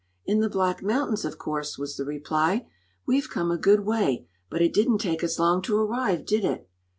"In 0.25 0.39
the 0.39 0.49
Black 0.49 0.81
Mountains, 0.81 1.25
of 1.25 1.37
course," 1.37 1.77
was 1.77 1.95
the 1.95 2.05
reply. 2.05 2.67
"We've 3.05 3.29
come 3.29 3.51
a 3.51 3.57
good 3.59 3.81
way, 3.81 4.27
but 4.49 4.59
it 4.63 4.73
didn't 4.73 4.97
take 4.97 5.23
us 5.23 5.37
long 5.37 5.61
to 5.61 5.77
arrive, 5.77 6.25
did 6.25 6.43
it?" 6.43 6.67